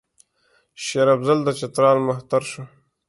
شېر 0.83 1.07
افضل 1.15 1.39
د 1.43 1.47
چترال 1.59 1.97
مهتر 2.07 2.41
شو. 2.51 2.63